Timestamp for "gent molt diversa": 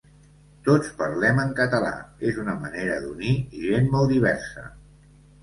3.67-4.67